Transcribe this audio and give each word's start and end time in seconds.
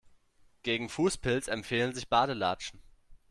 Gegen 0.63 0.89
Fußpilz 0.89 1.47
empfehlen 1.47 1.93
sich 1.93 2.09
Badelatschen. 2.09 2.81